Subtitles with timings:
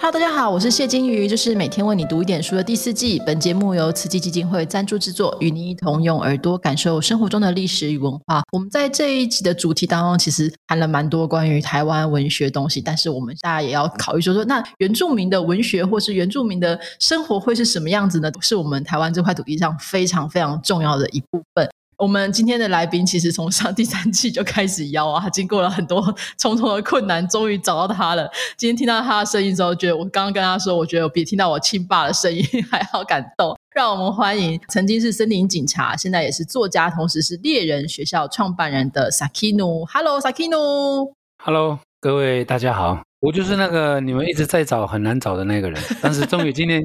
[0.00, 3.20] Hello，大家好，我是谢金鱼，这是每天为你读一点书的第四季。
[3.26, 8.44] 本节目由慈济基金会赞助制作，与你一同用耳朵感受生活中的历史与文化。
[8.52, 18.30] 我们在这一集的主题当中，其实谈了蛮多关于台湾文学东西，但是我们大家也要考虑说说，那原住民的文学或是原住民的生活会是什么样子呢？
[18.40, 21.68] 是我们台湾这块土地上非常非常重要的一部分。
[21.98, 26.00] 我们今天的来宾其实从上第三季就开始邀啊，经过了很多
[26.36, 28.30] 重重的困难，终于找到他了。
[28.56, 33.58] 今天听到他的声音之后，觉得我刚刚跟他说，我觉得我比听到我亲爸的声音 还好感动。
[33.74, 39.84] 让我们欢迎曾经是森林警察，现在也是作家，同时是猎人学校创办人的 Sakino。
[39.92, 41.10] Hello，Sakino。
[41.42, 46.80] Hello，各位大家好，我就是那个你们一直在找很难找的那个人，但是终于今天。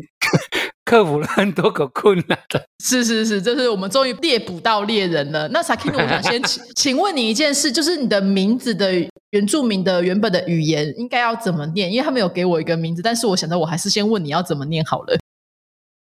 [0.86, 5.48] 克服了很多个困难的，是是是，就是我们终于猎捕到猎人了。
[5.48, 8.92] 那 Sakino，我想先 请请问你一件事，就是你的名字的
[9.30, 11.92] 原住民的原本的语言应该要怎么念？
[11.92, 15.18] 因为他们有给我一个名字，但是我想到我还是先问你要怎么念好了。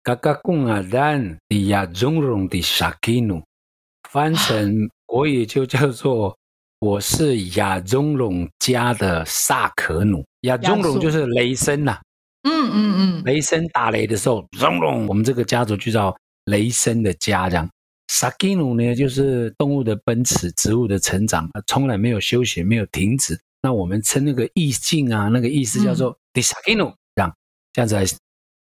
[0.02, 3.44] 嘎嘎贡阿丹的亚中荣的 Sakino，
[4.10, 6.36] 翻成国语就叫做
[6.80, 10.26] 我是亚中荣家的萨可努。
[10.42, 12.00] 亚中荣就是雷声呐。
[12.44, 17.70] 嗯嗯嗯，雷声打雷的时候，隆隆，我们这个家族就叫雷声的家，这样。
[18.10, 23.40] 萨基努呢，就是动物的奔驰，植物的成长，从来没有休息，没有停止。
[23.62, 27.34] 那我们称那个意境啊，那个意思叫做 disakino，，这样，
[27.72, 28.06] 这样子来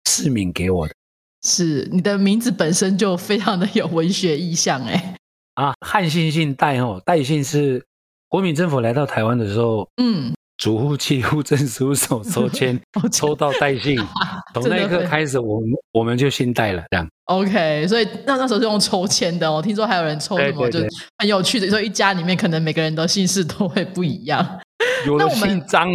[0.04, 0.94] 赐名给我的。
[1.42, 5.16] 是你的名字本身就非常的有文学意象，哎。
[5.54, 7.84] 啊，汉姓姓戴哦，戴姓是
[8.28, 10.32] 国民政府来到台湾的时候，嗯。
[10.58, 12.80] 主户契户政事务所抽签，
[13.12, 13.96] 抽到代信，
[14.54, 17.06] 从那一刻开始，我们我们就姓戴了，这样。
[17.26, 19.60] OK，所以那那时候是用抽签的哦。
[19.60, 20.78] 听说还有人抽什么，就
[21.18, 24.60] 很有趣的，说一家里面可能每个人的姓氏都会不一样。
[25.06, 25.88] 有的姓张，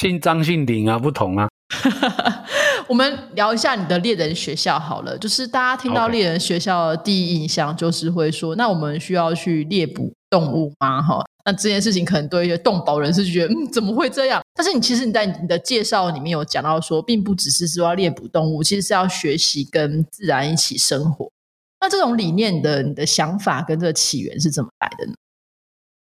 [0.00, 1.48] 姓张姓林啊，不同啊。
[2.88, 11.02] 我们聊一下你的猎人学校好了，就是大家听到猎人学校的第一印象，就是会说，那我们需要去猎捕动物吗？
[11.02, 11.22] 哈。
[11.44, 14.42] 那这件事情可能对一些动保人士就觉得，嗯，怎么会这样？
[14.54, 21.30] 但是你其实你在你的介绍里面有讲到说，并不只是说要猎捕动物，其实是要学习跟自然一起生活。
[21.80, 25.14] 那这种理念的你的想法跟这个起源是怎么来的呢？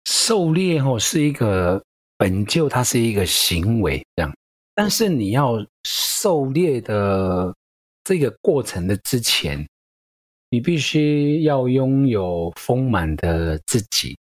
[0.09, 1.81] 狩猎哦是一个
[2.17, 4.33] 本就它是一个行为这样，
[4.75, 7.53] 但是你要狩猎的
[8.03, 9.65] 这个过程的之前，
[10.49, 14.17] 你必须要拥有丰满的自己。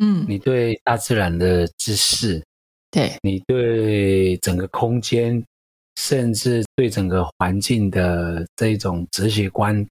[0.00, 2.40] 嗯，你对大自然的知识，
[2.88, 3.16] 对。
[3.22, 5.44] 你对整个空间，
[5.96, 9.84] 甚至对整个环境的这种哲学观，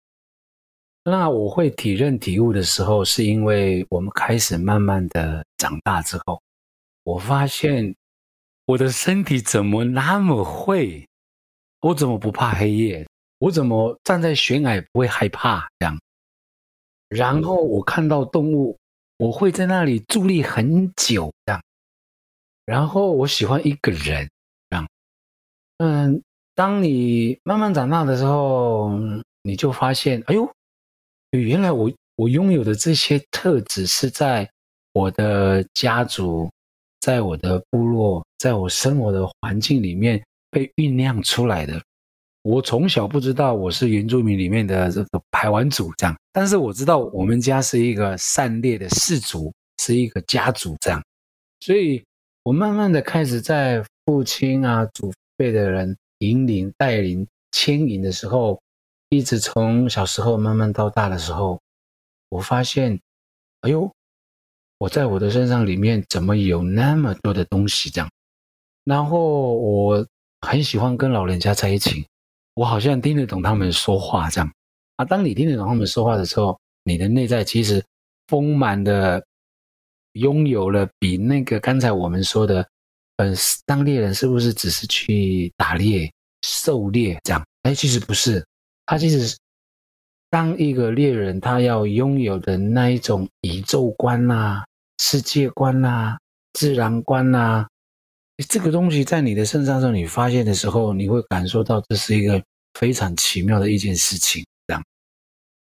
[1.03, 6.41] 那我会体认体悟的时候，是因为我们开始慢慢的长大之后，
[7.03, 7.93] 我发现
[8.65, 11.05] 我的身体怎么那么会，
[11.81, 13.05] 我怎么不怕黑夜，
[13.39, 15.99] 我怎么站在悬崖不会害怕这样，
[17.09, 18.77] 然后我看到动物。
[19.17, 21.61] 我会在那里伫立很久，这样。
[22.65, 24.29] 然后我喜欢一个人，
[24.69, 24.87] 这样。
[25.77, 26.21] 嗯，
[26.53, 28.91] 当你慢慢长大的时候，
[29.41, 30.49] 你就发现，哎呦，
[31.31, 34.49] 原来我我拥有的这些特质是在
[34.93, 36.49] 我的家族，
[36.99, 41.81] 在我的部落，在我生活的环境里面被酝酿出来的。
[42.47, 49.53] 我从小不知道我是原住民里面的这个排湾族这样，但是我知道我们家是一个善猎的氏族，
[49.83, 51.03] 是一个家族这样，
[51.59, 52.01] 所以
[52.43, 58.61] 我慢慢的开始在父亲啊祖辈的人引领、带领、牵引的时候，
[59.09, 61.59] 一直从小时候慢慢到大的时候，
[62.29, 62.97] 我发现，
[63.59, 63.91] 哎呦，
[64.77, 68.09] 我在我的身上里面怎么有那么多的东西这样，
[68.85, 70.07] 然后我
[70.39, 72.05] 很喜欢跟老人家在一起。
[72.57, 74.51] 我好像听得懂他们说话，这样
[74.95, 75.05] 啊。
[75.05, 77.85] 当你听得懂他们说话的时候，你的内在其实
[78.27, 79.23] 丰满的，
[80.13, 82.67] 拥有了比那个刚才我们说的，
[83.17, 83.31] 呃，
[83.67, 86.11] 当猎人是不是只是去打猎、
[86.41, 87.45] 狩猎这样？
[87.61, 88.43] 哎，其实不是，
[88.87, 89.37] 他其实
[90.31, 94.63] 当一个猎人，他要拥有的那一种宇宙观呐、
[94.97, 96.17] 世界观呐、
[96.53, 97.67] 自然观呐。
[98.47, 102.39] 这个东西在你的身上时候，你发现的时候，你会感受到这是一个
[102.79, 104.45] 非常奇妙的一件事情。
[104.67, 104.83] 这样，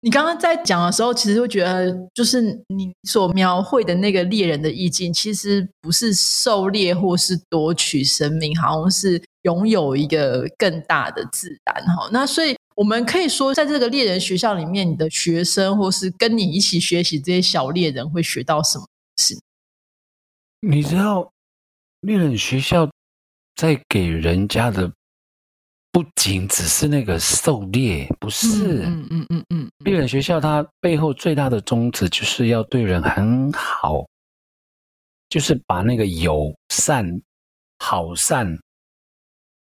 [0.00, 11.84] 你刚刚在讲的时候，其实会觉得，就是你所描绘的那个猎人的意境，其实不是狩猎或是夺取生命，好像是拥有一个更大的自然。
[11.96, 18.86] 哈，那所以我们可以说，在这个猎人学校里面，你的学生或是跟你一起学习这些小猎人会学到什么？
[19.16, 19.36] 事，
[20.60, 21.31] 你知道。
[22.02, 22.88] 猎人学校
[23.56, 24.92] 在给人家的
[25.90, 28.82] 不仅只是那个狩猎，不是。
[28.84, 34.04] 嗯嗯嗯嗯，猎人学校它背后最大的宗旨就是要对人很好，
[35.28, 37.06] 就是把那个友善、
[37.78, 38.58] 好善，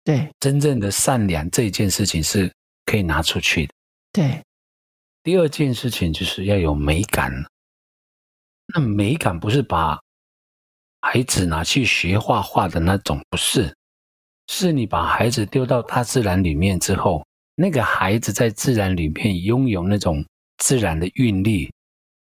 [0.04, 2.52] 对真正的善良这一件事情是
[2.86, 3.74] 可以拿出去的。
[4.12, 4.42] 对，
[5.22, 7.32] 第二件事情就是要有美感。
[8.74, 10.00] 那美感不是把
[11.02, 13.76] 孩子拿去学画画的那种，不是，
[14.48, 17.22] 是你把孩子丢到大自然里面之后，
[17.54, 20.24] 那个孩子在自然里面拥有那种
[20.58, 21.70] 自然的韵律、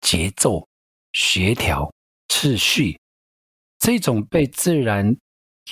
[0.00, 0.66] 节奏、
[1.12, 1.90] 协调、
[2.28, 2.98] 秩序，
[3.78, 5.16] 这种被自然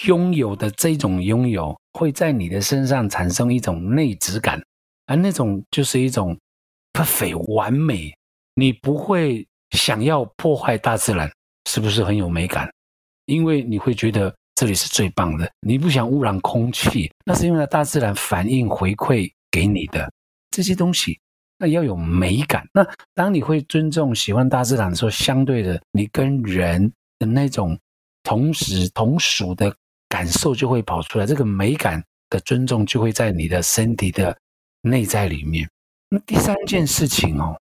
[0.04, 4.62] 拥有的这种拥有，会在你的身上产生一种内质感，
[5.06, 6.38] 而那种就是一种
[6.92, 8.16] perfect 完美，
[8.54, 9.46] 你不会。
[9.70, 11.28] 想要破坏大自然，
[11.68, 12.70] 是不是很有美感？
[13.26, 15.50] 因为你会觉得这里是最棒的。
[15.60, 20.10] 你不想污染空气，那是因为大自然反应回馈给你的
[20.50, 21.18] 这些东西，
[21.58, 22.66] 那要有美感。
[22.72, 27.78] 那当你会尊重、喜欢大自然的时候，相对的，你跟人的那种
[28.22, 29.74] 同时同属的
[30.08, 31.26] 感受就会跑出来。
[31.26, 34.36] 这个美感的尊重就会在你的身体的
[34.82, 35.68] 内在里面。
[36.08, 37.58] 那第三件事情哦。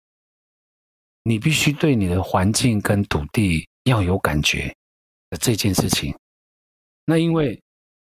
[1.24, 4.74] 你必须对你的环境跟土地要有感觉
[5.30, 6.16] 的这件事情。
[7.06, 7.62] 那因为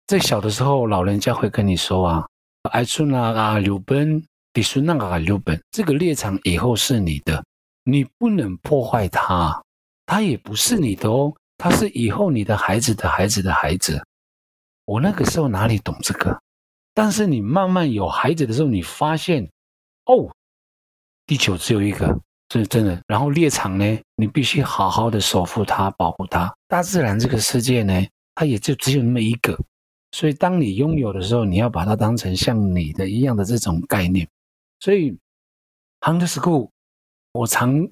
[0.05, 2.27] 在小的时候，老人家会跟你说啊
[2.71, 4.23] ：“爱出那啊留本，
[4.53, 7.43] 你说那个啊留本，这个猎场以后是你的，
[7.83, 9.63] 你不能破坏它，
[10.05, 14.03] 它也不是你的哦，它是以后你的孩子的孩子的孩子。”
[14.85, 16.41] 我那个时候哪里懂这个？
[16.93, 19.49] 但是你慢慢有孩子的时候，你发现
[20.05, 20.29] 哦，
[21.25, 22.19] 地球只有一个。
[22.59, 26.53] 是真的，然后猎场呢，你必须好好的守护它，保护它。
[26.67, 28.05] 大自然这个世界呢，
[28.35, 29.57] 它也就只有那么一个，
[30.11, 34.27] 所以当你拥有的时候，你要把它当成像你的一样的这种概念。
[34.79, 35.17] 所以
[36.01, 36.69] ，Hunter School，
[37.31, 37.87] 我常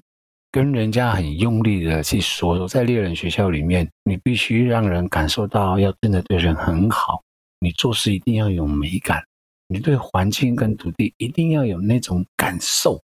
[0.50, 7.22] 跟人家很用力的去说，在猎人学校里面，你必须让人感受到要真的对人很好，
[7.58, 9.24] 你做事一定要有美感，
[9.66, 13.02] 你对环境跟土地一定要有那种感受。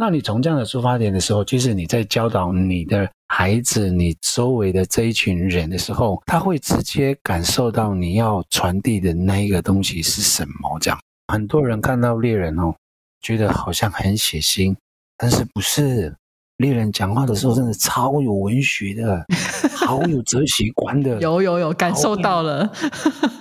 [0.00, 10.78] 那你从这样的出发点的时候，其实你在教导你的孩子、你周围的这一群人的时候，他会直接感受到你要传递的那一个东西是什么。
[10.80, 12.72] 这样，很多人看到猎人哦，
[13.20, 14.72] 觉得好像很血腥，
[15.16, 16.14] 但是不是？
[16.58, 19.26] 猎人讲话的时候真的超有文学的，
[19.76, 21.20] 好有哲学观的。
[21.20, 22.70] 有有有，感受到了，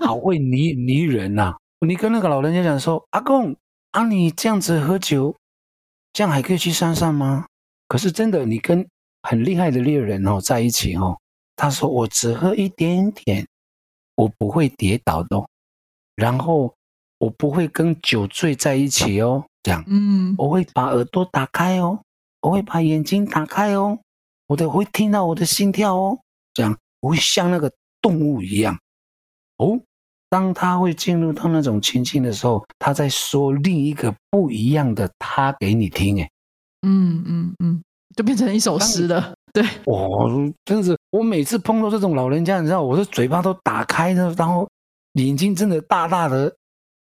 [0.02, 1.54] 好会 拟拟人呐！
[1.86, 3.56] 你跟那个老人家讲说：“阿公，
[3.92, 5.36] 啊，你这样子喝酒。”
[6.18, 7.46] 这样还可以去山上吗？
[7.88, 8.84] 可是真的，你跟
[9.22, 11.16] 很厉害的猎人哦在一起哦，
[11.56, 13.48] 他说我只喝一点点，
[14.16, 15.48] 我不会跌倒的，
[16.16, 16.74] 然后
[17.20, 22.02] 我不会跟酒醉在一起哦，这样，嗯，我会把耳朵打开哦，
[22.42, 24.00] 我会把眼睛打开哦，
[24.48, 26.20] 我的会听到我的心跳哦，
[26.56, 27.72] 这样我会像那个
[28.02, 28.76] 动物一样，
[29.58, 29.80] 哦。
[30.30, 36.30] 当他会进入到那种情境的时候，他在说另一个不一样的他给你听，哎，
[36.82, 37.82] 嗯嗯嗯，
[38.16, 39.34] 就变成一首诗了。
[39.54, 40.30] 对，我
[40.66, 44.70] 真的是，我每次碰到这种老人家，你知道，我的嘴巴都打开了，然后
[45.14, 46.54] 眼睛真的大大的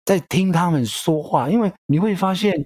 [0.03, 2.65] 在听他们说话，因为你会发现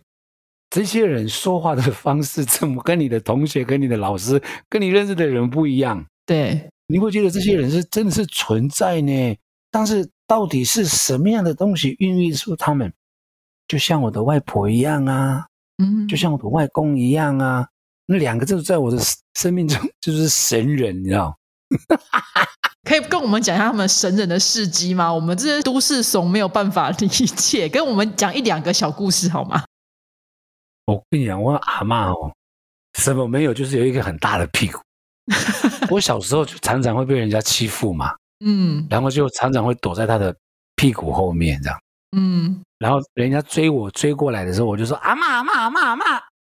[0.71, 6.03] 这些人说话的方式怎么跟你的同学、跟你的老师、跟你认识的人不一样？
[6.25, 9.35] 对，你会觉得这些人是真的是存在呢，
[9.75, 10.09] 但是。
[10.27, 12.91] 到底是什么样的东西孕育出他们？
[13.67, 15.45] 就像我的外婆一样啊，
[15.77, 17.67] 嗯，就像我的外公一样啊，
[18.07, 18.97] 那两个就是在我的
[19.35, 21.37] 生命中就是神人，你知道？
[22.89, 25.13] 可以跟我们讲一下他们神人的事迹吗？
[25.13, 29.63] 我们这些都市怂没有办法理解，跟我们讲一两个小故事好吗？
[30.87, 32.33] 我跟你讲，我阿妈哦，
[32.97, 34.81] 什么没有，就是有一个很大的屁股。
[35.93, 38.11] 我小时候就常常会被人家欺负嘛。
[38.39, 40.35] 嗯，然后就常常会躲在他的
[40.75, 41.79] 屁股后面这样，
[42.17, 46.03] 嗯，然后人家追我追过来的时候，我就说阿妈阿妈阿妈阿妈，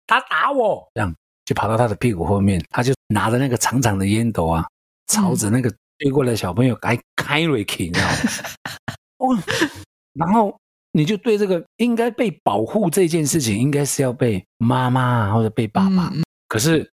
[0.06, 1.14] 他打我，这样
[1.46, 4.64] 就跑到他的屁股后面，他就拿着那个长长的烟斗啊，
[5.08, 8.16] 朝着那个追过来的小朋友开开瑞克，你知道吗？
[9.18, 9.38] 哦，
[10.14, 10.56] 然后
[10.92, 16.14] 你就对这个应该被保护这件事情，应该是要被妈妈或者被爸爸，
[16.48, 16.90] 可是，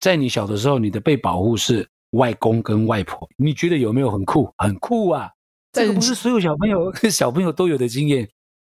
[0.00, 1.88] 在你小的时候，你的被保护是。
[2.10, 4.52] 外公跟外婆，你觉得有没有很酷？
[4.58, 5.30] 很酷啊！
[5.72, 8.28] 这个不是所有小朋友 小朋友都有的经验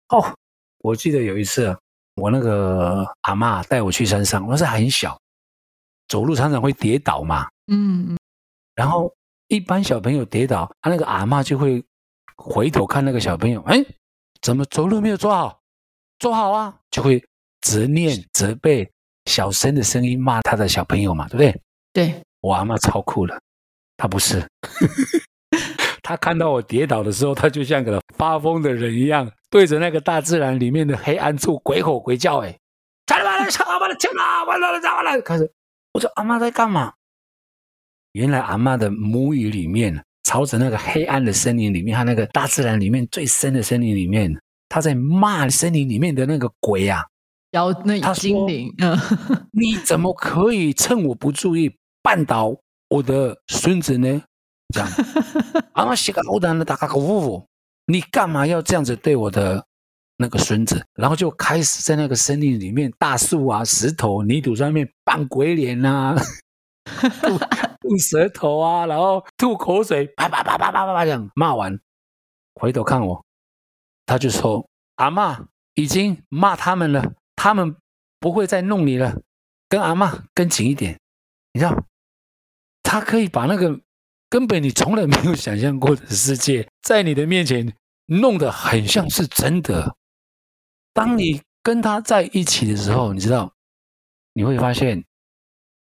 [0.09, 0.35] 哦。
[0.79, 1.77] 我记得有一次，
[2.17, 5.19] 我那个阿妈带我去山上，我是很小，
[6.09, 7.47] 走路常常会跌倒嘛。
[7.67, 8.19] 嗯嗯。
[8.75, 9.13] 然后
[9.49, 11.83] 一般小朋友跌倒，他那个阿妈就会
[12.37, 13.85] 回头看那个小朋友，哎，
[14.41, 15.61] 怎么走路没有做好？
[16.19, 16.77] 做好啊！
[16.91, 17.25] 就会
[17.61, 18.91] 责念、责备，
[19.27, 21.63] 小声的声音骂他的小朋友嘛，对不对？
[21.93, 23.41] 对，我阿妈超酷的，
[23.97, 24.43] 她不是，
[26.03, 32.59] 她看到我跌倒的时候，她就像个发疯的人一样，对着那个大自然里面的黑暗处鬼吼鬼叫，哎，
[33.07, 35.51] 他妈的，阿妈的天哪，完了，完了，开始，
[35.93, 36.93] 我说阿妈在干嘛？
[38.13, 44.35] 原来阿妈的母语里面，朝着那个黑暗的森林里面，她那个大自然里面最深的森林里面。
[44.71, 47.03] 她在骂森林里面的那个鬼啊，
[47.53, 48.95] 妖那精灵，嗯，
[49.53, 51.75] 你怎么可以趁我不注意
[52.09, 52.57] 绊倒
[52.89, 54.23] 我的孙子呢？
[54.73, 54.89] 这样，
[55.75, 57.47] 阿妈写个欧丹的大个呜，
[57.85, 59.63] 你干嘛要这样子对我的
[60.17, 60.83] 那个孙子？
[60.95, 66.17] 然后就开始在那个森林里面，大树啊、石头、泥土上面扮鬼脸呐，
[67.21, 67.39] 吐
[67.83, 71.79] 吐舌头啊，然后吐口水，啪啪啪啪啪啪啪这样骂完，
[72.55, 73.23] 回头看我。
[74.07, 77.77] 他就说：“阿妈已经骂他们了，他们
[78.19, 79.21] 不会再弄你了。
[79.69, 80.99] 跟阿妈跟紧一点，
[81.53, 81.85] 你知道，
[82.89, 83.79] 他可以把那个
[84.31, 87.71] 根本你从来没有想象过的世界，在你的面前
[88.07, 89.95] 弄得很像是真的。
[90.95, 93.53] 当你跟他在一起的时候，你知道，
[94.33, 95.05] 你会发现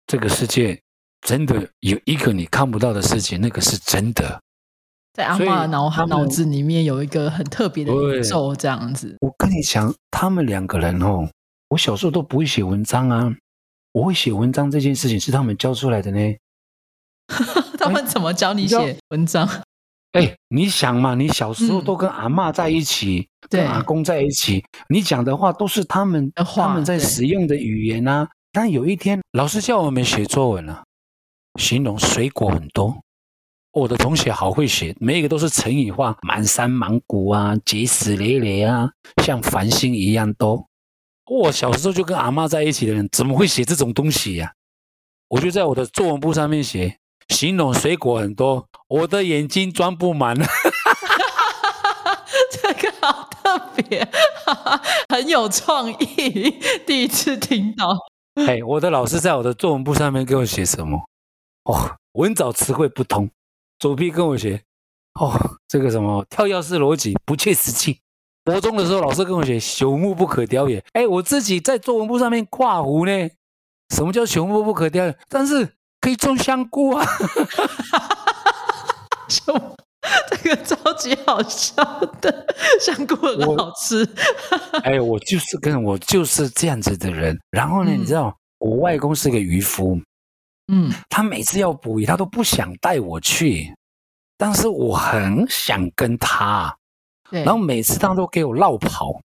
[0.08, 0.82] 这个世界
[1.20, 4.42] 真的有一个你看不到的世界，那个是真的。”
[5.12, 9.18] 在阿妈脑脑子里面有一个很特别的宇宙，这样子。
[9.20, 11.30] 我跟你讲，他们两个人哦，
[11.68, 13.30] 我小时候都不会写文章啊，
[13.92, 16.20] 我会写文章这件事情是他们教出来的呢。
[17.80, 19.48] 他们怎么教你写文章？
[20.13, 28.30] 哎，你想嘛，你小时候都跟阿妈在一起，跟阿公在一起，你讲的话都是他们他们在使用的语言啊。
[28.51, 30.84] 但有一天，老师叫我们写作文了，
[31.60, 32.96] 形容水果很多。
[33.72, 38.92] 我的同学好会写，每一个都是成语化，满山满谷啊，结石累累啊，
[39.24, 40.68] 像繁星一样多。
[41.25, 44.53] 我小时候就跟阿妈在一起的人，怎么会写这种东西呀？
[45.30, 47.00] 我就在我的作文簿上面写，
[47.30, 50.36] 形容水果很多，我的眼睛装不满。
[52.51, 54.08] 这个好特别，
[55.10, 57.98] 很有创意，第一次听到。
[58.36, 61.00] 哎，我的老师在我的作文簿上面给我写什么？
[61.65, 63.30] 哦，文藻词汇不通。
[63.80, 64.62] 左臂跟我学，
[65.20, 68.00] 哦，这个什么跳跃式逻辑不切实际。
[68.46, 70.84] 国中的时候，老师跟我写朽木不可雕也。
[70.94, 73.12] 哎，我自己在作文簿上面跨湖呢。
[73.94, 75.18] 什么叫朽木不可雕也？
[75.30, 77.08] 但是可以种香菇啊！
[79.48, 79.78] 木
[80.30, 81.82] 这个超级好笑
[82.20, 82.46] 的，
[82.82, 84.06] 香菇很好吃。
[84.84, 87.40] 哎，我就是跟我就是这样子的人。
[87.52, 89.98] 然后呢，你知道我外公是个渔夫。
[90.68, 93.74] 嗯，他每次要捕鱼，他都不想带我去，
[94.38, 96.76] 但是我很想跟他。
[97.30, 99.22] 然后每次他都给我绕跑。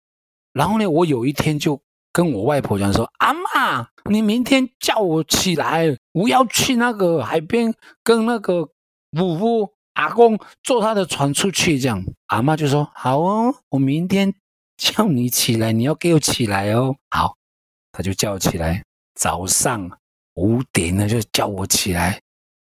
[0.53, 1.81] 然后呢，我有一天就
[2.15, 8.63] 跟我外婆讲说：“阿妈，你明天叫我起来，我要去那个海边跟那个
[9.21, 14.33] 五夫阿公坐他的船出去。”这样，阿妈就说：“好哦，我明天
[14.77, 17.35] 叫你起来，你要给我起来哦。”好，
[17.91, 18.85] 他就叫我起来，
[19.17, 19.91] 早上。
[20.37, 22.21] 五点了就叫我起来，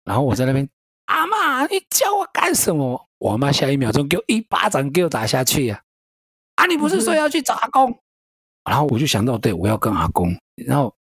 [0.05, 0.69] 然后我在那边，
[1.07, 3.09] 阿妈，你叫我干什么？
[3.19, 5.83] 我妈下一秒钟给我一巴掌给我打下去呀！
[6.55, 7.99] 啊，你不是说要去找阿公？
[8.65, 10.35] 然后我就想到，对我要跟阿公。
[10.67, 10.95] 然后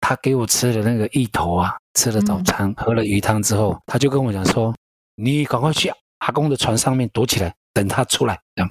[0.00, 4.74] 他给我吃了那个芋头啊，吃了早餐，喝了鱼汤之后，他就跟我讲说
[5.16, 8.70] ：“你赶快去阿公的船上面躲起来，等他出来。”这样。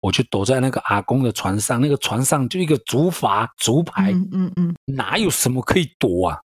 [0.00, 6.38] 我就躲在那个阿公的船上，那个船上就一个竹筏、竹排，嗯嗯，哪有什么可以躲啊？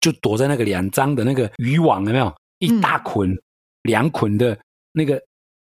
[0.00, 2.34] 就躲在那个两张的那个渔网，有没有？
[2.58, 3.36] 一大捆、
[3.82, 4.58] 两捆的
[4.92, 5.22] 那个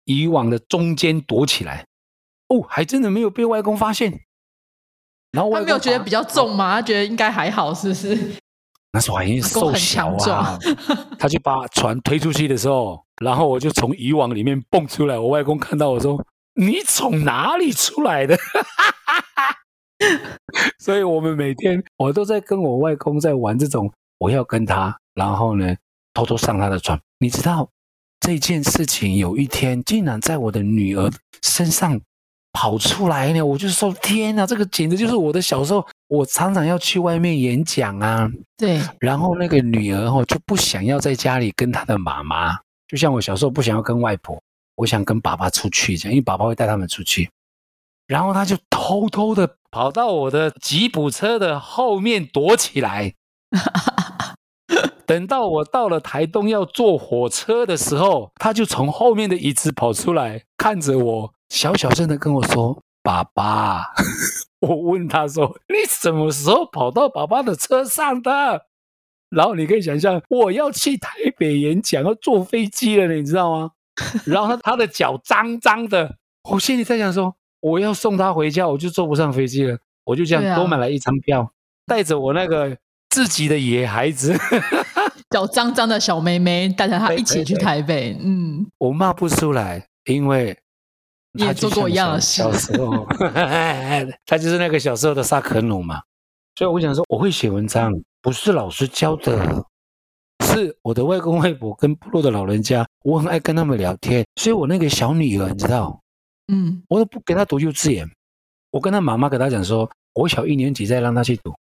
[0.05, 1.85] 渔网的中间躲起来。
[2.47, 4.19] 哦，还真的没有被外公发现。
[5.31, 6.75] 然后他没有觉得比较重吗？
[6.75, 8.17] 他觉得应该还好，是不是？
[8.91, 10.57] 那时候还瘦小啊，
[11.19, 15.17] 他就把船推出去的时候，然后我就从渔网里面蹦出来。
[15.17, 16.19] 我外公看到我说。
[16.55, 18.37] 你从哪里出来的？
[20.79, 25.73] 所以，我们每天我都在跟我外公在玩这种，我要跟他，然后呢，
[26.13, 26.99] 偷偷上他的船。
[27.19, 27.69] 你知道
[28.19, 31.09] 这件事情，有一天竟然在我的女儿
[31.41, 32.01] 身上
[32.51, 35.85] 跑出来呢，我就说：天哪，这个简直就是我的小时候。
[36.09, 38.27] 我常常要去外面演讲啊，
[38.57, 44.41] 对，然后那个女儿哦就不想要在家里跟她的妈妈，就像我小时候不想要跟外婆。
[44.75, 47.29] 我想跟爸爸出去，这样，因为爸爸会带他们出去。
[48.07, 53.13] 然后他就偷偷的跑到我的吉普车的后面躲起来。
[55.05, 63.93] 等到我到了台东要坐火车的时候，他就从后面的椅子跑出来，看着我，小小声的跟我说：“爸爸。
[64.61, 68.65] ”我问他说：“你什么时候跑到爸爸的车上的？”
[69.29, 73.71] 然后你可以想象，我要去台北演讲，要坐飞机了，你知道吗？
[74.25, 76.15] 然后他他的脚脏脏的，
[76.49, 79.77] 我心里在想说，我要送他回家，我就坐不上飞机了。
[80.05, 81.51] 我就这样多买了一张票，
[81.85, 82.75] 带着我那个
[83.09, 84.35] 自己的野孩子，
[85.29, 88.17] 脚脏脏的小妹妹，带着她一起去台北。
[88.19, 90.57] 嗯，我骂不出来，因为
[91.33, 92.41] 你也做过一样的事。
[92.41, 93.05] 小时候
[94.25, 96.01] 他就是那个小时候的萨克努嘛。
[96.55, 97.93] 所以我想说，我会写文章。
[98.21, 99.65] 不是老师教的，
[100.43, 105.97] 是我的外公外婆跟部落的老人家，我很爱跟他们聊天，所以我那个小女儿，你知道，
[106.51, 108.05] 嗯，我都不给她读幼稚园，
[108.71, 111.55] 我跟她妈妈给她讲说，我小一年级再让她去读，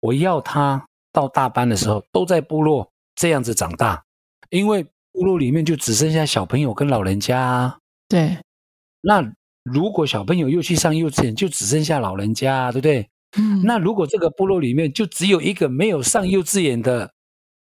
[0.00, 4.02] 我要她到大班的时候都在部落这样子长大，
[4.48, 8.38] 因为部落里面就只剩下小朋友跟老人家，对，
[9.02, 9.24] 那
[9.64, 13.08] 如果小朋友又去上幼稚园，就只剩下老人家，对不对？
[13.38, 17.12] 嗯，那如果这个部落里面就只有一个没有上幼稚园的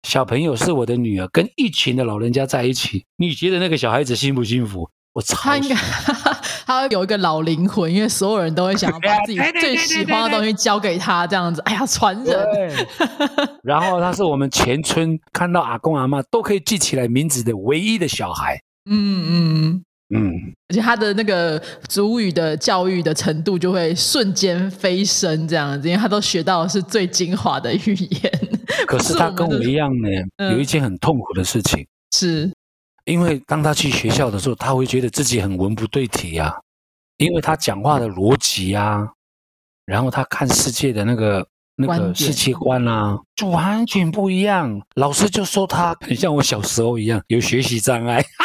[0.07, 4.89] 小朋友是我的女儿，跟一群的老人家在一起，你觉得那个小孩子幸不幸福？
[5.13, 5.35] 我操！
[5.41, 5.75] 他应该
[6.65, 11.61] 他有一个老灵魂，因为所有人都会想要把自己 最喜欢的东西交给他，这样子。
[11.63, 12.87] 哎呀，传人。
[13.61, 18.57] 然后他是我们全村看到阿公阿妈都可以记起来名字的唯一的小孩。
[18.89, 19.83] 嗯嗯。
[20.13, 28.31] 嗯，而且他的那个主语的教育的程度就会瞬间飞升，这样子，因为他都学到的是最精华的语言。
[28.85, 30.09] 可是 他跟我一样呢，
[30.51, 32.51] 有一件很痛苦的事情，是
[33.05, 36.53] 因为当他去学校的时候，他会觉得自己很文不对题啊，
[37.17, 39.07] 因为他讲话的逻辑啊，
[39.85, 44.81] 然后他看世界的那个那个世界观啊，就完全不一样。
[44.95, 48.21] 老师就说他很像我小时候一样，有学习障碍。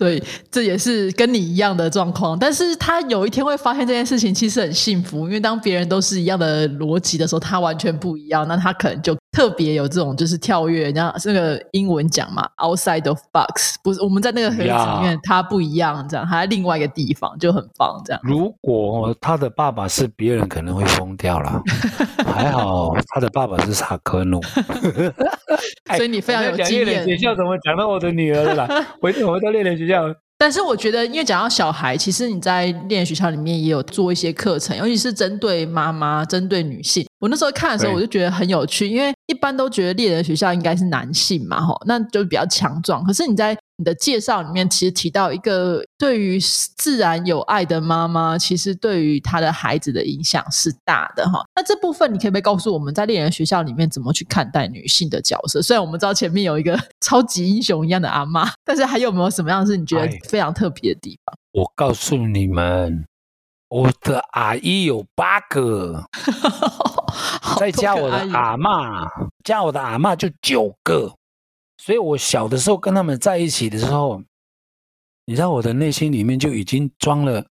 [0.00, 18.22] 所以这也是跟你一样的状况，但是他有一天会发现这件事情其实很幸福，因为当别人都是一样的逻辑的时候，他完全不一样，那他可能就特别有这种就是跳跃，像那个英文讲嘛，outside of box，不是我们在那个盒子里面，他不一样，这样他在另外一个地方就很棒，这样。
[18.24, 21.62] 如果他的爸爸是别人，可能会疯掉了，
[22.24, 24.40] 还好他的爸爸是萨科努，
[25.96, 27.04] 所以你非常有经验。
[27.04, 28.68] 学校怎么讲到我的女儿了？
[29.00, 30.04] 回头回到练练学校。
[30.38, 37.06] 但是我觉得，因为讲到小孩，其实你在练学校里面也有做一些课程，尤其是针对妈妈、针对女性。
[37.18, 43.04] 我那时候看的时候，我就觉得很有趣，因为一般都觉得猎人学校应该是男性嘛，吼，那就比较强壮。
[43.04, 46.38] 可是你在你的介绍里面，其实提到一个对于
[46.76, 51.42] 自然有爱的妈妈，其实对于她的孩子的影响是大的，哈。
[51.56, 55.62] 那这部分你可以不可以告诉我们在猎人学校里面怎么去看待女性的角色？
[55.62, 61.34] 虽然我们知道前面有一个 超级英雄一样的阿妈，但是还有没有什么样是你觉得非常特别的地方？
[61.52, 63.06] 我告诉你们。
[63.70, 66.02] 我的阿姨有八个，
[67.56, 69.06] 再加我的阿妈，
[69.44, 71.14] 加我的阿妈就九个。
[71.80, 74.22] 所以我小的时候跟他们在一起的时候，
[75.24, 77.42] 你知道我的内心里面就已经装了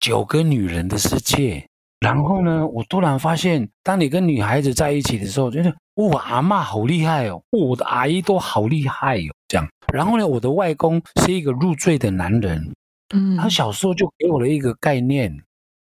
[0.00, 1.64] 九个女人的世界。
[2.00, 9.68] 然后呢，我突然发现，当你跟女孩子在一起的时候，觉得我阿妈好厉害哦，我的阿姨都好厉害哦，这样。
[9.92, 12.74] 然后呢，我的外公是一个入赘的男人，
[13.14, 15.32] 嗯，他小时候就给我了一个概念。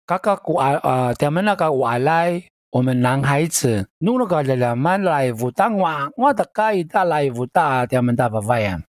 [0.06, 2.44] 嘎嘎古啊，他们那个外来，
[2.74, 8.82] 我们男孩子努那个来慢来舞当哇，我的家一大来舞大，他们大不发呀。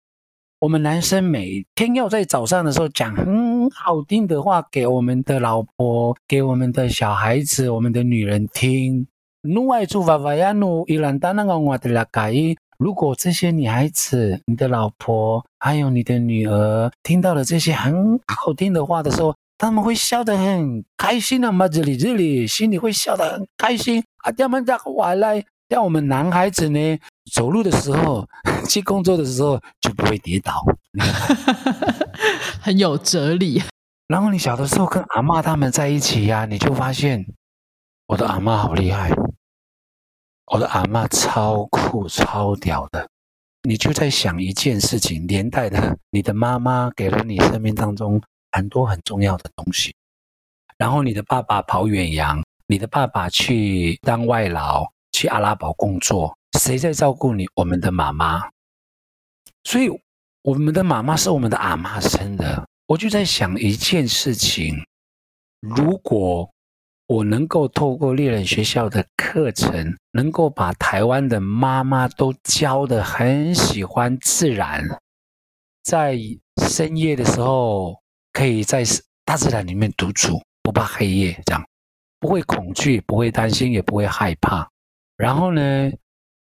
[0.61, 9.05] 我们男生每天要在早上的时候讲很好听的话给我们的老婆、给我们的小孩子、我们的女人听。
[9.41, 12.33] 努爱出发发呀努，伊兰达那个我的拉盖。
[12.77, 24.29] 如果这些女孩子、你的老婆还有你的女儿听到了这些很好听的话的时候，他们会笑得很开心啊嘛，这里这里心里会笑得很开心啊。
[24.33, 26.99] 他们在玩来，像我们男孩子呢，
[27.31, 28.27] 走路的时候，
[28.67, 30.65] 去工作的时候就不会跌倒，
[32.61, 33.63] 很有哲理。
[34.09, 37.25] 然后你小的时候跟阿妈他们在一起呀，你就发现
[38.07, 39.11] 我的阿妈好厉害，
[40.51, 43.07] 我的阿妈超酷超屌的。
[43.65, 48.21] 你就在想一件事情，连带的，你的妈妈给了你生命当中。
[48.53, 49.93] 很多很重要的东西，
[50.77, 57.47] 然后你的爸爸跑远洋，你的爸爸去当外劳，去阿拉伯工作，谁在照顾你？
[57.55, 58.49] 我们的妈妈。
[59.63, 59.89] 所以
[60.43, 62.63] 我们的妈妈是我们的阿妈生的。
[62.85, 64.75] 我就在想一件事情：
[65.61, 66.49] 如果
[67.07, 74.83] 我能够透过猎人学校的课程，能够把台湾的妈妈都教的很喜欢自然。
[75.83, 76.19] 在
[76.61, 77.99] 深夜的时候
[78.33, 78.83] 可以在
[79.23, 81.63] 大自然里面独处，不怕黑夜，这样
[82.19, 84.67] 不会恐惧，不会担心，也不会害怕。
[85.15, 85.91] 然后呢，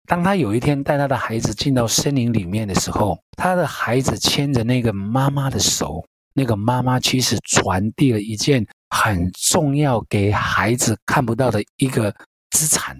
[0.06, 12.14] 当他有一天带他的孩子进到森林里面的时候，他的孩子牵着那个妈妈的手，那个妈妈其实传递了一件很重要给孩子看不到的一个
[12.50, 12.96] 资产，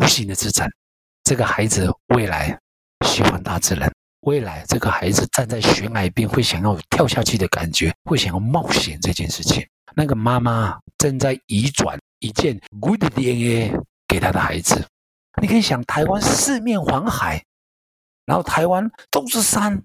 [0.00, 0.68] 无形的资产。
[1.24, 2.58] 这个孩子未来
[3.06, 3.92] 喜欢大自然。
[4.22, 9.66] 未来这个孩子站在悬崖边，会想要跳下去的感觉，会想要冒险这件事情。
[9.94, 13.72] 那个妈妈正在移转一件 good DNA
[14.06, 14.86] 给他的孩子。
[15.40, 17.44] 你可以想，台湾四面环海，
[18.26, 19.82] 然后台湾都是山，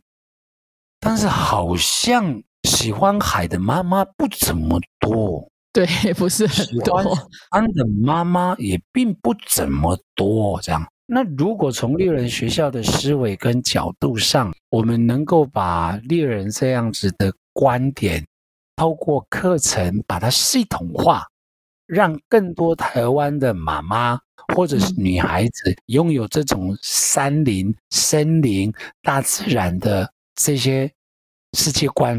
[1.00, 5.48] 但是好像喜欢海的妈妈不怎么多。
[5.72, 7.04] 对，不是很多。
[7.52, 10.88] 山的妈妈也并不怎么多，这样。
[11.06, 18.26] 那如果从猎人学校的思维跟角度上，我们能够把猎人这样子的观点，
[18.78, 21.28] 透过课程把它系统化，
[21.86, 24.18] 让更多台湾的妈妈
[24.56, 30.90] 或者是女孩子拥有这种山林、森林、大自然的这些
[31.58, 32.18] 世界观、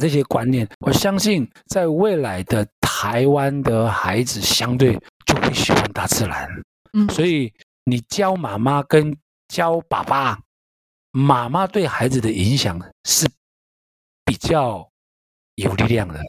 [0.00, 6.48] 这些观念，我相信在未来的台湾的孩子相对就会喜欢大自然。
[6.92, 7.52] 嗯，所以。
[7.90, 9.16] 你教妈妈跟
[9.48, 10.40] 教爸爸，
[11.10, 13.28] 妈妈对孩子的影响是
[14.24, 14.88] 比较
[15.56, 16.20] 有力量的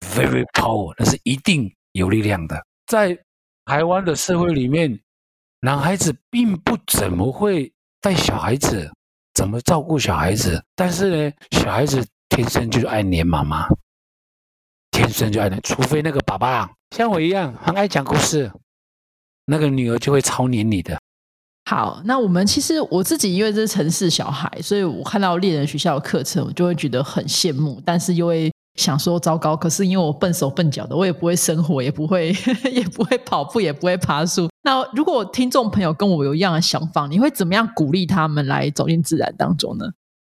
[0.00, 2.62] ，very power，那是一定有力量的。
[2.86, 3.18] 在
[3.64, 5.00] 台湾的社会里面，
[5.60, 8.92] 男孩子并不怎么会带小孩子，
[9.32, 13.66] 怎么照顾小孩子，但是呢，小孩子天生就爱黏妈妈，
[14.90, 18.52] 天生就爱黏，除非那个爸爸像我一样很爱讲故事，
[19.46, 21.00] 那个女儿就会超黏你的。
[21.68, 29.56] 好，那我们其实我自己因为是城市小孩，所以我看到猎人学校的课程，我就会觉得很羡慕，但是又会想说糟糕。
[29.56, 32.32] 可是因为我笨手笨脚的，我也不会生活，也不会
[32.70, 34.48] 也不会跑步，也不会爬树。
[34.62, 39.90] 那如果听众朋友跟我有一样的想法，你会怎么样鼓励他们来走进自然当中呢？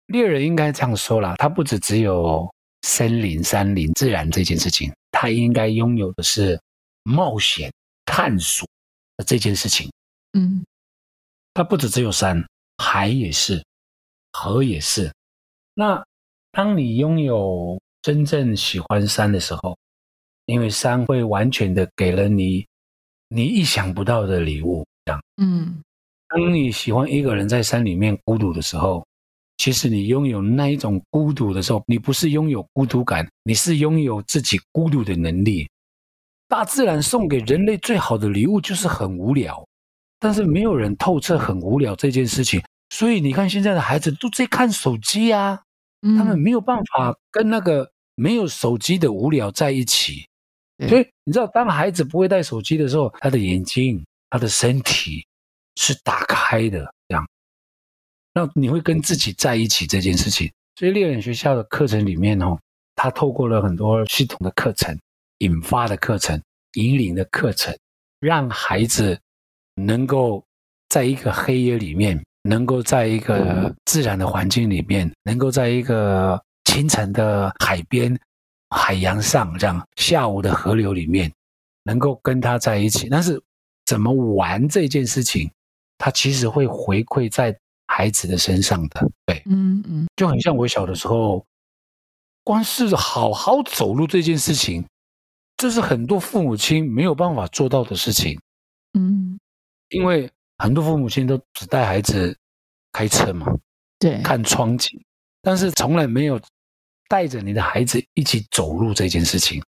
[0.09, 2.47] 猎人应该这样说啦，他不止只有
[2.83, 6.61] 森林、山林、自然这件事情，他应该拥有的是
[7.05, 7.73] 冒险、
[8.05, 8.68] 探索
[9.16, 9.90] 的这件事情。
[10.38, 10.62] 嗯。
[11.55, 12.43] 它不止只有山，
[12.79, 13.62] 海也是，
[14.33, 15.12] 河也是。
[15.75, 16.03] 那
[16.51, 19.77] 当你拥有真正喜欢山的时候，
[20.47, 22.67] 因为山会完全的给了你
[23.29, 24.87] 你意想不到的礼物。
[25.05, 25.83] 这样，嗯，
[26.29, 29.07] 当你喜欢一个人在山里面孤独的时候，
[29.59, 35.69] 其实你拥有那一种孤独的时候，你不是拥有孤独感，你是拥有自己孤独的能力。
[36.49, 39.67] 大自然送给人类最好的礼物就是很无聊。
[40.23, 45.61] 但是没有人透彻很无聊这件事情，所以你看现在的孩子都在看手机啊，
[46.17, 50.25] 他们没有办法跟那个没有手机的无聊在一起。
[50.89, 55.27] 所以你知道，当孩子不会带手机的时候，他的眼睛、他的身体
[55.75, 57.29] 是打开的，这样，
[58.33, 60.49] 那你会跟自己在一起这件事情。
[60.77, 62.57] 所以猎人学校的课程里面哦，
[62.95, 64.97] 他透过了很多系统的课程、
[65.39, 66.41] 引发的课程、
[66.75, 67.77] 引领的课程，
[68.21, 69.19] 让孩子。
[69.75, 70.45] 能够
[70.89, 78.19] 在一个黑夜里面，能够在一个自然的环境里面，能够在一个清晨的海边、
[78.71, 81.33] 海洋上，这样下午的河流里面，
[81.85, 83.09] 能够跟他在一起。
[83.09, 83.43] 但是
[83.87, 85.51] 怎么玩这件事情，
[85.99, 87.57] 他其实会回馈在
[87.87, 89.09] 孩子的身上的。
[89.27, 91.45] 对，嗯嗯，就很像我小的时候，
[92.45, 94.85] 光是好好走路这件事情，
[95.57, 98.39] 这是很多父母亲没有办法做到的事情。
[99.93, 99.97] 嗯。
[99.97, 102.37] 因为很多父母亲都只带孩子
[102.93, 103.47] 开车嘛，
[103.99, 105.01] 对，看窗景，
[105.43, 106.41] 但是从来没有
[107.09, 109.63] 带着你的孩子一起走路这件事情。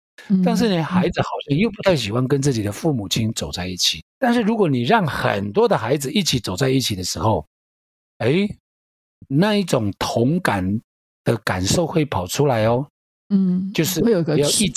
[0.46, 4.02] 但是呢，孩子好像又不太喜欢跟自己的父母亲走在一起。
[4.20, 7.46] 但是如果你让很多的孩子一起走在一起的时候，
[8.20, 8.48] 哎，
[9.28, 10.80] 那一种同感
[11.26, 12.88] 的感受会跑出来哦。
[13.30, 14.72] 嗯，就是会有个要一起，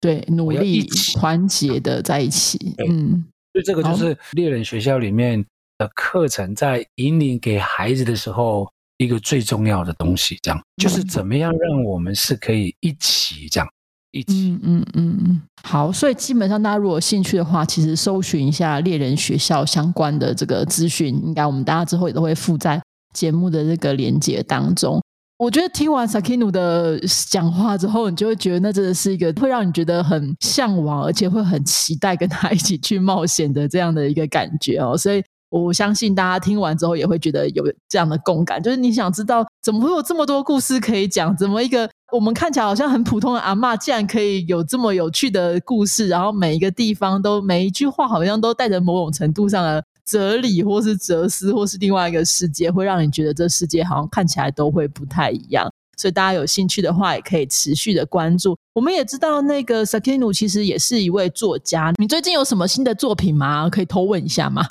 [0.00, 2.74] 对，努力团结的在一起。
[2.86, 3.24] 嗯。
[3.54, 5.42] 所以这个就是猎人学校里面
[5.78, 13.68] 的课程，在引领给孩子的时候，一个最重要的东西，这样就是怎么样让我们是可以一起这样
[14.10, 14.50] 一起。
[14.50, 15.42] 嗯嗯嗯嗯。
[15.62, 25.00] 好，所以基本上大家如果有兴趣的话，其实搜寻一下猎人学校相关的这个资讯，应该我们大家之后也都会附在节目的这个连接当中。
[25.36, 34.96] 我觉得听完 Sakino 的讲话之后，你就会觉得那真的是一个会让你觉得很向往，而且会很期待跟他一起去冒险的这样的一个感觉哦。
[34.96, 35.20] 所以
[35.50, 55.70] 我相信大家听完之后也会觉得有这样的共感，就是你想知道怎么会有这么多故事可以讲，怎么一个我们看起来好像很普通的阿嬷，竟然可以有这么有趣的故事，然后每一个地方都每一句话好像都带着某种程度上的哲理，或是哲思，或是另外一个世界，会让你觉得这世界好像看起来都会不太一样。
[55.96, 58.58] 所以大家有兴趣的话，也可以持续的关注。
[58.72, 61.92] 我们也知道那个 Sakino 其实也是一位作家。
[61.98, 63.70] 你最近有什么新的作品吗？
[63.70, 64.66] 可以偷问一下吗？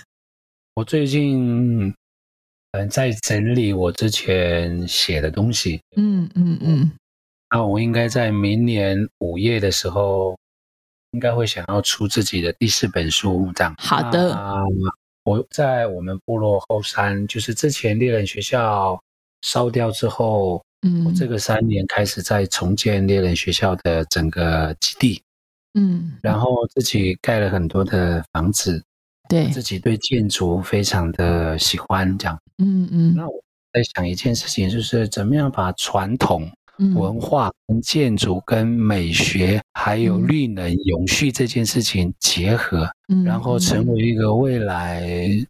[0.76, 1.86] 我最近
[2.74, 5.80] 嗯在整理我之前写的东西。
[5.96, 6.92] 嗯嗯嗯。
[7.52, 10.36] 那我应该在明年五月的时候，
[11.12, 13.50] 应该会想要出自己的第四本书。
[13.56, 13.74] 这样。
[13.78, 14.38] 好的。
[15.24, 19.02] 我在我们部落后山，就是之前猎人学校
[19.42, 20.64] 烧掉之后。
[20.86, 25.24] 嗯，我这个三年开始在重建猎人学校的整个基地，
[25.76, 28.84] 嗯，然后自己盖了很多的房子，
[29.30, 33.16] 对，自己对建筑非常的喜欢，这样，嗯嗯。
[33.16, 33.34] 那我
[33.72, 36.52] 在想一件事情，就是怎么样把传统
[36.96, 42.90] 文化跟建筑跟美学还有绿能永续这件事情结合，
[43.26, 45.08] 然后成为一个未来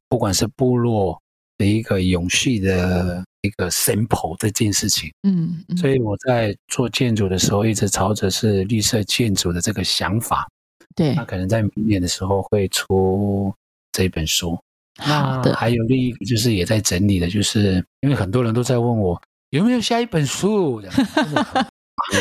[0.09, 1.21] 不管是部落
[1.57, 3.23] 的一个永续的。
[3.45, 10.47] 一个 simple 这件事情，嗯，所以我在做建筑的时候，一直朝着是绿色建筑的这个想法。
[10.95, 13.53] 对，那可能在明年的时候会出
[13.91, 14.57] 这本书。
[14.97, 19.21] 好的，还有另一个就是也在整理的，就是因为很多人都在问我
[19.53, 20.81] 有没有下一本书，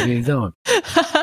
[0.05, 0.53] 因为 这种，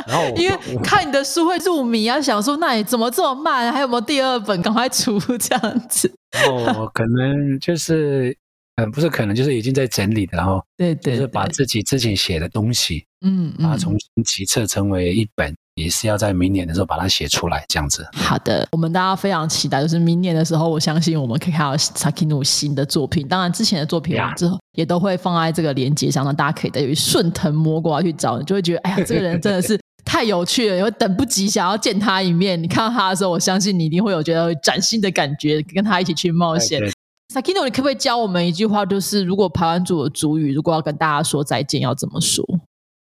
[0.07, 3.71] 然后因为看你的书会入迷啊，想说那你怎么这么慢？
[3.71, 4.59] 还有没有第二本？
[4.63, 6.11] 赶快出这样子。
[6.47, 8.35] 哦，可能就是。
[8.81, 18.05] 嗯，不是可能就是已经在整理的，然后对对，就是把自己之前写的东西，嗯，把它重新集册成为一本，也是要在明年的时候把它写出来，这样子。
[18.13, 23.27] 好的，我们大家非常期待，就是明年的时候，我相信我们可以看到 Sakino 新的作品。
[23.27, 32.61] 当然，之前的作品之后也都会放在这个链接上，让大家可以等于顺藤摸瓜去找，你就会觉得哎呀，这个人真的是太有趣了，也会等不及想要见他一面。
[32.61, 36.81] 你看到他的时候，我相信你一定会有觉得崭新的感觉，跟他一起去冒险。
[37.33, 38.83] Sakino，你可不可以教我们一句话？
[38.83, 42.43] 就是如果排湾组的主语，如果要跟大家说再见，要怎么说？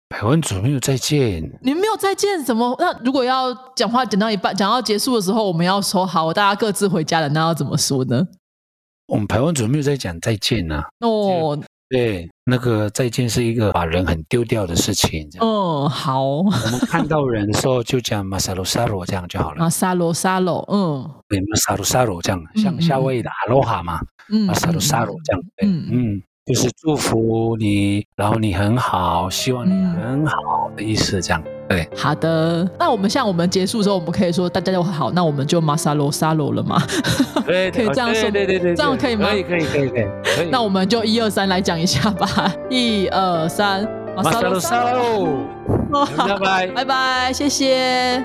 [0.08, 2.74] 排湾组没有再见，你们没有再见，怎么？
[2.78, 8.26] 那如果要讲话讲到一半，讲到结束的时候，我们要说好，大家各自回家了，那要怎么说呢？
[9.08, 10.84] 我们排湾组没有在讲再见呐。
[11.00, 11.58] 哦。
[11.88, 15.28] 对，那个再见是一个把人很丢掉的事情。
[15.40, 16.24] 嗯，好。
[16.24, 19.60] 我们看到人的时候就讲马萨罗萨罗这样就好了。
[19.60, 21.08] 马萨罗萨罗，嗯。
[21.28, 24.00] 对，马萨罗萨罗这样，像夏威夷的阿罗哈嘛。
[24.30, 24.46] 嗯。
[24.46, 31.42] 马萨罗萨罗这样，嗯嗯，就是祝福你，然后你很好，希望你很好的意思这样。
[31.68, 32.68] 对，好的。
[32.78, 36.80] 那我们像我们结束之后，我们可以说大家都好，那我们就马萨罗萨罗了吗？
[37.44, 39.26] 对，可以这样说，对对对，这样可以吗？
[39.30, 40.48] 可以可以可以可以。
[40.48, 42.28] 那我们就一二三来讲一下吧。
[42.70, 45.44] 一二三，马萨罗萨罗，
[46.16, 48.22] 拜拜拜拜，谢谢。